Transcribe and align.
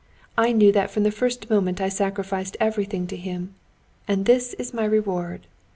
I 0.35 0.51
knew 0.51 0.71
that 0.71 0.89
from 0.89 1.03
the 1.03 1.11
first 1.11 1.47
moment 1.51 1.79
I 1.79 1.87
sacrificed 1.87 2.57
everything 2.59 3.05
to 3.05 3.15
him. 3.15 3.53
And 4.07 4.25
this 4.25 4.55
is 4.55 4.73
my 4.73 4.85
reward! 4.85 5.45